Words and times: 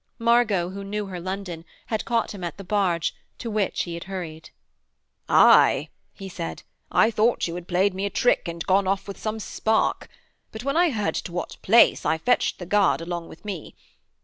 Margot, 0.17 0.71
who 0.71 0.83
knew 0.83 1.05
her 1.05 1.19
London, 1.19 1.63
had 1.85 2.05
caught 2.05 2.31
him 2.33 2.43
at 2.43 2.57
the 2.57 2.63
barge, 2.63 3.13
to 3.37 3.51
which 3.51 3.83
he 3.83 3.93
had 3.93 4.05
hurried. 4.05 4.49
'Aye,' 5.29 5.89
he 6.11 6.27
said, 6.27 6.63
'I 6.91 7.11
thought 7.11 7.47
you 7.47 7.53
had 7.53 7.67
played 7.67 7.93
me 7.93 8.07
a 8.07 8.09
trick 8.09 8.47
and 8.47 8.65
gone 8.65 8.87
off 8.87 9.07
with 9.07 9.19
some 9.19 9.39
spark. 9.39 10.09
But 10.51 10.63
when 10.63 10.75
I 10.75 10.89
heard 10.89 11.13
to 11.13 11.31
what 11.31 11.57
place, 11.61 12.03
I 12.03 12.17
fetched 12.17 12.57
the 12.57 12.65
guard 12.65 12.99
along 12.99 13.29
with 13.29 13.45
me.... 13.45 13.75